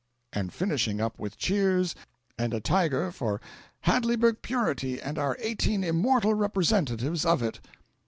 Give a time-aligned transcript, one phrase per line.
[0.33, 1.93] and finishing up with cheers
[2.35, 3.39] and a tiger for
[3.81, 7.59] "Hadleyburg purity and our eighteen immortal representatives of it."